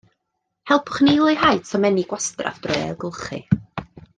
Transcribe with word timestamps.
Helpwch 0.69 1.01
ni 1.07 1.13
i 1.17 1.19
leihau 1.27 1.61
tomenni 1.73 2.07
gwastraff 2.15 2.59
drwy 2.65 2.81
ailgylchu 2.87 3.43